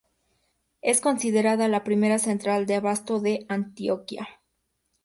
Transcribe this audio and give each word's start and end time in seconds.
Es 0.81 0.99
considerada 0.99 1.67
la 1.67 1.83
primera 1.83 2.17
central 2.17 2.65
de 2.65 2.73
abasto 2.73 3.19
de 3.19 3.45
Antioquia. 3.49 4.27